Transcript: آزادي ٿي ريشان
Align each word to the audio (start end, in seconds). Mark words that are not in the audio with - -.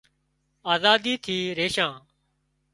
آزادي 0.73 1.13
ٿي 1.23 1.37
ريشان 1.59 1.95